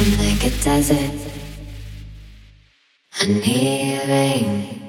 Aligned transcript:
I'm 0.00 0.16
like 0.18 0.44
a 0.46 0.50
desert. 0.62 1.10
I'm 3.20 3.42
hearing. 3.42 4.87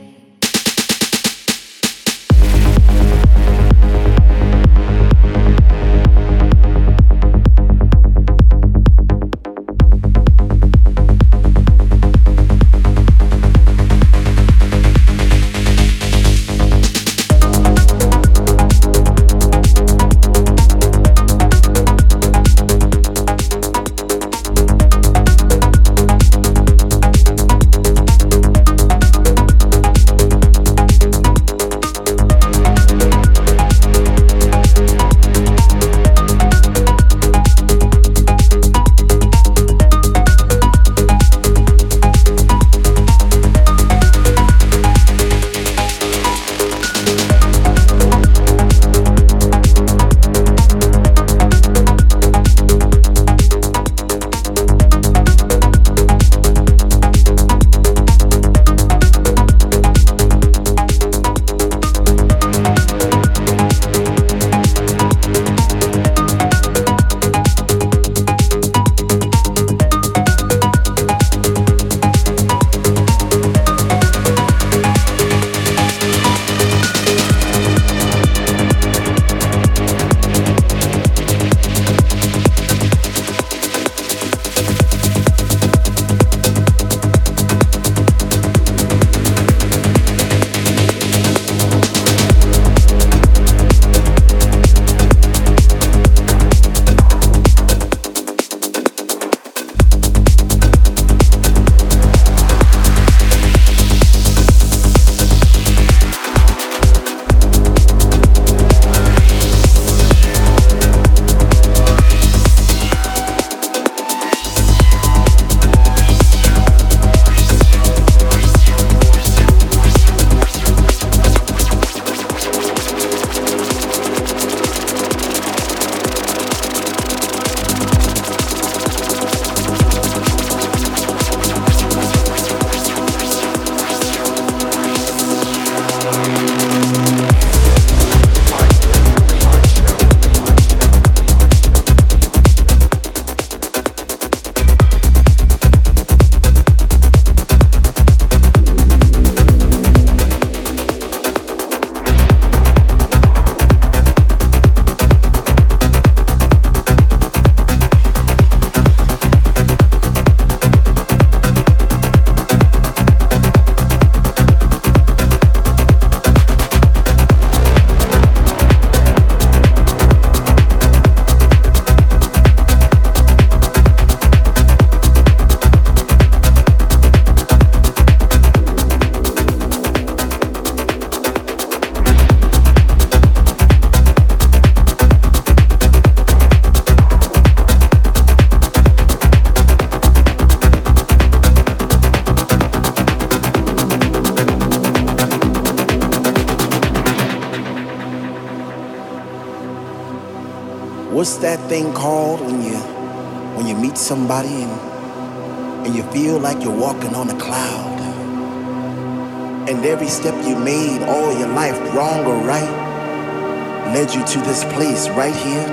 Right 215.20 215.36
here, 215.36 215.68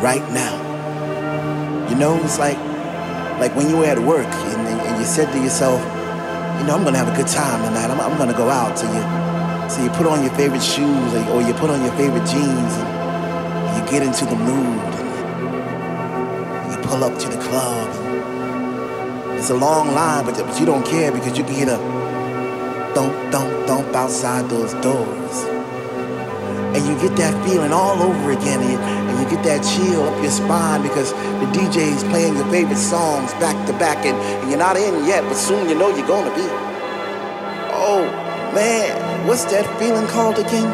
right 0.00 0.22
now. 0.30 0.54
You 1.90 1.96
know, 1.96 2.14
it's 2.22 2.38
like 2.38 2.56
like 3.40 3.56
when 3.56 3.68
you 3.68 3.78
were 3.78 3.86
at 3.86 3.98
work 3.98 4.24
and, 4.24 4.68
and, 4.68 5.00
you 5.00 5.04
said 5.04 5.32
to 5.32 5.38
yourself, 5.42 5.80
you 6.58 6.64
know, 6.64 6.76
I'm 6.76 6.84
gonna 6.84 6.96
have 6.96 7.12
a 7.12 7.16
good 7.16 7.26
time 7.26 7.60
tonight. 7.64 7.90
I'm, 7.90 8.00
I'm 8.00 8.16
gonna 8.16 8.38
go 8.38 8.48
out. 8.48 8.78
So 8.78 8.86
you, 8.86 9.02
so 9.68 9.82
you 9.82 9.90
put 9.98 10.06
on 10.06 10.22
your 10.22 10.32
favorite 10.34 10.62
shoes 10.62 11.12
or, 11.12 11.22
or 11.32 11.42
you 11.42 11.54
put 11.54 11.70
on 11.70 11.82
your 11.82 11.92
favorite 11.94 12.24
jeans 12.24 12.74
and 13.66 13.72
you 13.76 13.90
get 13.90 14.06
into 14.06 14.24
the 14.24 14.36
mood 14.36 14.94
and 14.98 15.06
you, 16.70 16.70
you 16.70 16.78
pull 16.86 17.02
up 17.02 17.18
to 17.18 17.28
the 17.28 17.42
club. 17.48 17.88
It's 19.36 19.50
a 19.50 19.56
long 19.56 19.92
line, 19.92 20.24
but, 20.24 20.38
but 20.38 20.60
you 20.60 20.66
don't 20.66 20.86
care 20.86 21.10
because 21.10 21.36
you 21.36 21.42
can 21.42 21.54
hear 21.54 21.66
the 21.66 21.78
thump, 22.94 23.12
thump, 23.32 23.66
thump 23.66 23.88
outside 23.96 24.48
those 24.48 24.72
doors. 24.74 25.25
And 26.76 26.84
you 26.84 27.08
get 27.08 27.16
that 27.16 27.32
feeling 27.48 27.72
all 27.72 28.02
over 28.02 28.32
again, 28.32 28.60
and 28.60 28.70
you, 28.70 28.76
and 28.76 29.16
you 29.18 29.34
get 29.34 29.42
that 29.48 29.64
chill 29.64 30.04
up 30.04 30.22
your 30.22 30.30
spine 30.30 30.82
because 30.82 31.10
the 31.40 31.48
DJ's 31.56 32.04
playing 32.12 32.36
your 32.36 32.44
favorite 32.52 32.76
songs 32.76 33.32
back 33.40 33.56
to 33.66 33.72
back, 33.78 34.04
and, 34.04 34.14
and 34.14 34.50
you're 34.50 34.58
not 34.58 34.76
in 34.76 35.06
yet, 35.06 35.24
but 35.24 35.36
soon 35.36 35.70
you 35.70 35.74
know 35.74 35.88
you're 35.96 36.06
gonna 36.06 36.34
be. 36.36 36.44
Oh 37.72 38.04
man, 38.54 39.26
what's 39.26 39.46
that 39.46 39.64
feeling 39.78 40.06
called 40.08 40.38
again? 40.38 40.68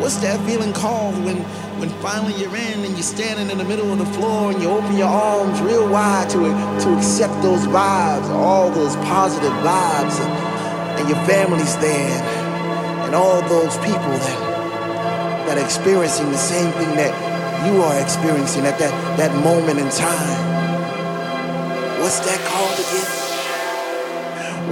What's 0.00 0.16
that 0.24 0.40
feeling 0.46 0.72
called 0.72 1.22
when 1.22 1.36
when 1.76 1.90
finally 2.00 2.32
you're 2.40 2.56
in 2.56 2.80
and 2.80 2.94
you're 2.96 3.02
standing 3.02 3.50
in 3.50 3.58
the 3.58 3.64
middle 3.64 3.92
of 3.92 3.98
the 3.98 4.06
floor 4.16 4.52
and 4.52 4.62
you 4.62 4.70
open 4.70 4.96
your 4.96 5.08
arms 5.08 5.60
real 5.60 5.86
wide 5.86 6.30
to 6.30 6.38
to 6.38 6.96
accept 6.96 7.42
those 7.42 7.66
vibes, 7.66 8.24
all 8.30 8.70
those 8.70 8.96
positive 9.04 9.52
vibes, 9.60 10.16
and, 10.18 10.32
and 10.98 11.08
your 11.10 11.20
family's 11.26 11.76
there, 11.76 12.22
and 13.04 13.14
all 13.14 13.42
those 13.50 13.76
people 13.84 14.16
that 14.16 14.45
that 15.46 15.58
are 15.58 15.64
experiencing 15.64 16.30
the 16.30 16.38
same 16.38 16.70
thing 16.72 16.94
that 16.96 17.12
you 17.66 17.82
are 17.82 17.98
experiencing 18.00 18.66
at 18.66 18.78
that 18.78 18.92
that 19.16 19.32
moment 19.42 19.78
in 19.78 19.88
time. 19.90 20.56
What's 22.00 22.20
that 22.20 22.40
called 22.46 22.78
again? 22.78 23.26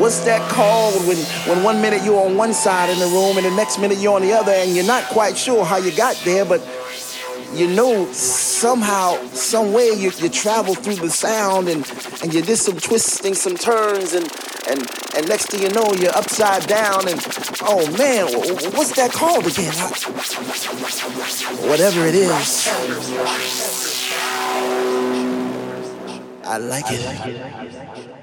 What's 0.01 0.25
that 0.25 0.43
called 0.51 1.07
when, 1.07 1.17
when 1.49 1.63
one 1.63 1.81
minute 1.81 2.03
you're 2.03 2.25
on 2.25 2.37
one 2.37 2.53
side 2.53 2.91
in 2.91 2.99
the 2.99 3.07
room 3.07 3.37
and 3.37 3.47
the 3.47 3.51
next 3.53 3.79
minute 3.79 3.99
you're 3.99 4.17
on 4.17 4.23
the 4.23 4.33
other 4.33 4.53
and 4.53 4.75
you're 4.75 4.85
not 4.85 5.05
quite 5.05 5.37
sure 5.37 5.65
how 5.65 5.77
you 5.77 5.93
got 5.93 6.17
there, 6.25 6.45
but 6.45 6.61
you 7.53 7.69
know 7.69 8.05
somehow, 8.13 9.15
some 9.29 9.73
way 9.73 9.91
you, 9.91 10.11
you 10.19 10.29
travel 10.29 10.75
through 10.75 10.97
the 10.97 11.11
sound 11.11 11.69
and, 11.69 11.89
and 12.23 12.35
you 12.35 12.43
did 12.43 12.57
some 12.57 12.77
twisting, 12.77 13.35
some 13.35 13.55
turns, 13.55 14.15
and, 14.15 14.29
and, 14.69 14.81
and 15.17 15.29
next 15.29 15.51
thing 15.51 15.63
you 15.63 15.71
know, 15.71 15.93
you're 15.99 16.17
upside 16.17 16.67
down 16.67 17.09
and 17.09 17.21
oh 17.63 17.91
man, 17.97 18.27
what's 18.73 18.95
that 18.97 19.13
called 19.13 19.47
again? 19.47 19.73
Whatever 21.69 22.07
it 22.07 22.15
is. 22.15 22.69
I 26.47 26.59
like 26.59 26.85
it. 26.91 27.01
I 27.01 27.27
like 27.27 27.99
it. 27.99 28.14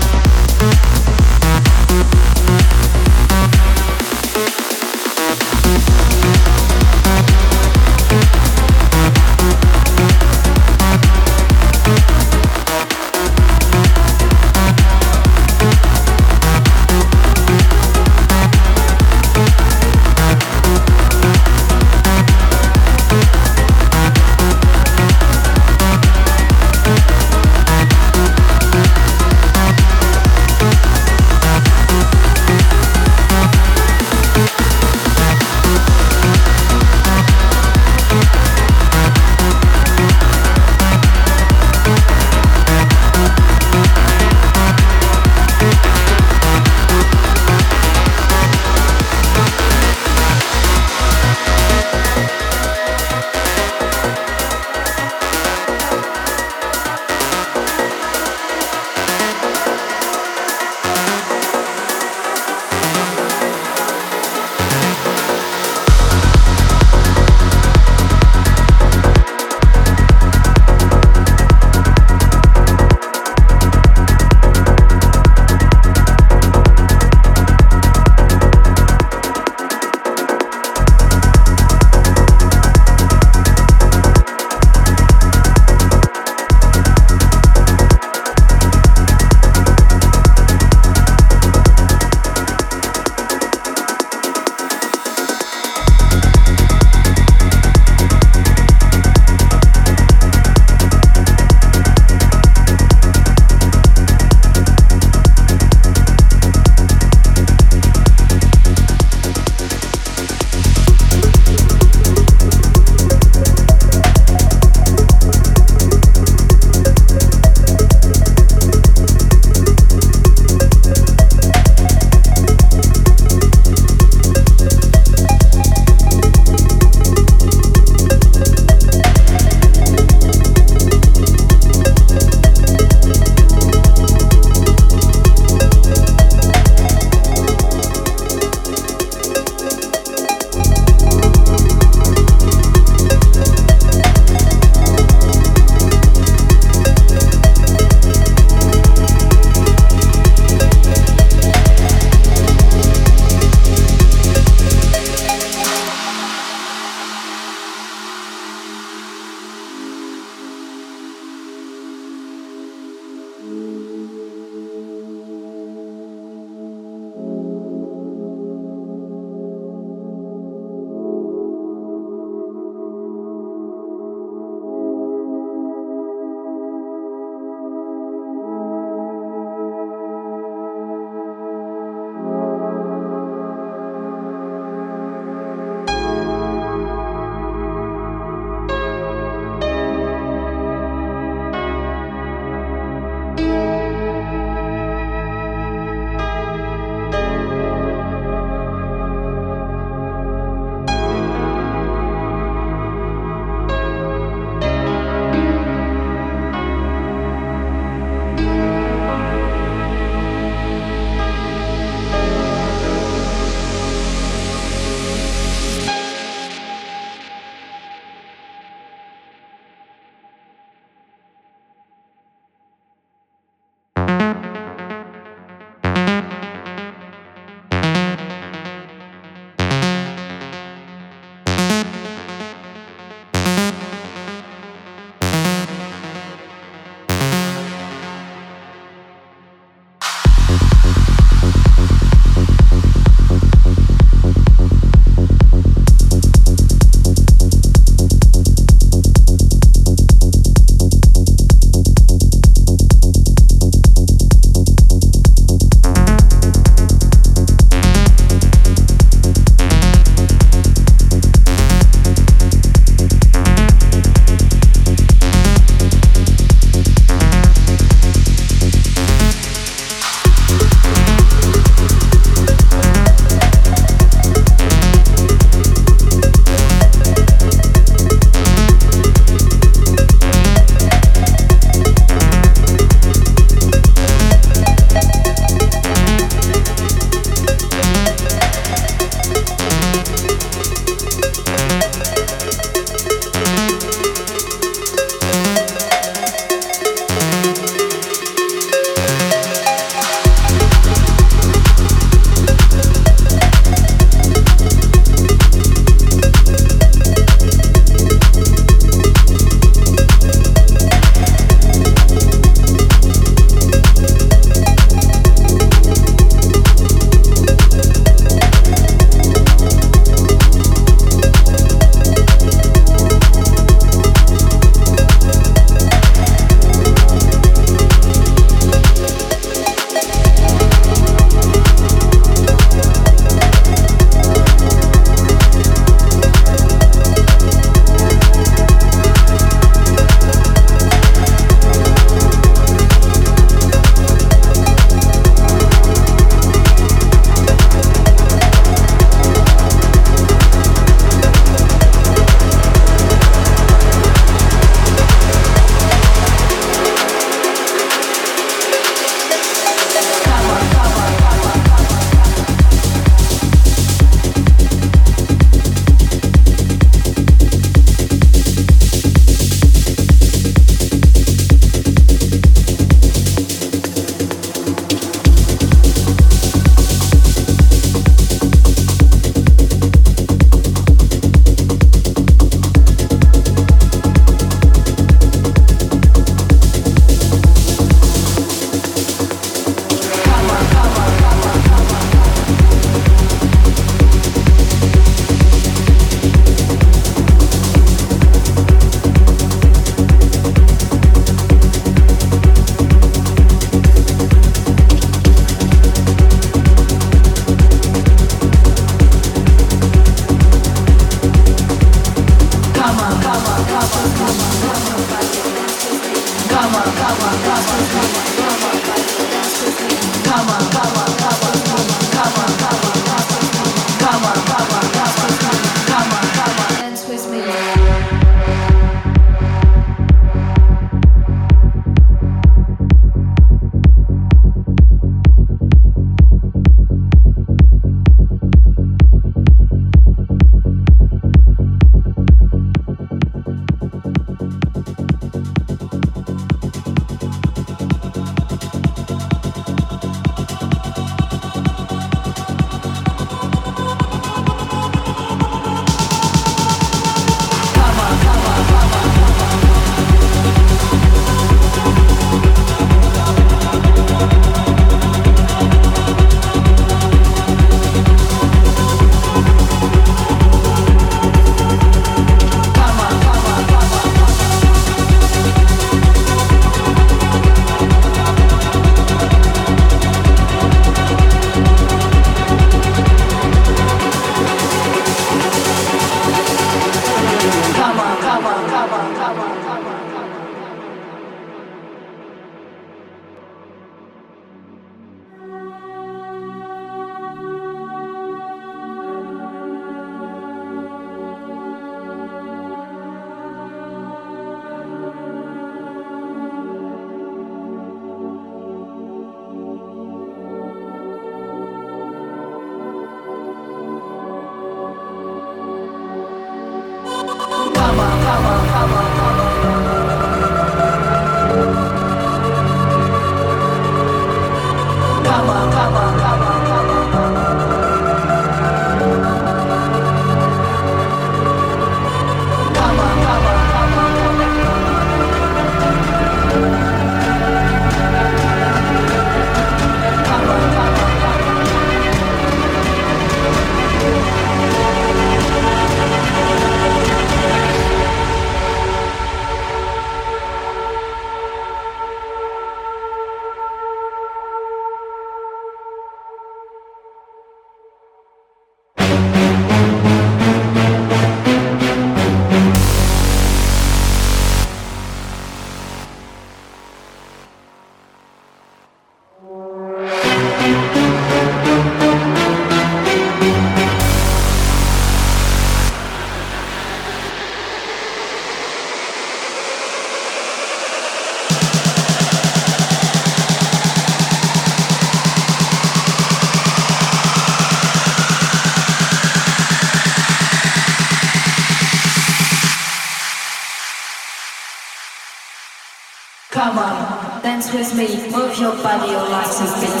body 598.83 599.13
or 599.13 599.29
life 599.29 599.53
has 599.59 600.00